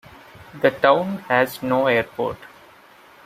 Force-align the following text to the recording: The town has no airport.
The 0.63 0.71
town 0.71 1.19
has 1.27 1.61
no 1.61 1.85
airport. 1.85 2.39